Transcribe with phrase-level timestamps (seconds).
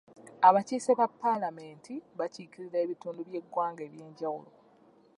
[0.47, 4.49] Abakiise ba paalamenti bakiikirira ebitundu by'eggwanga eby'enjawulo.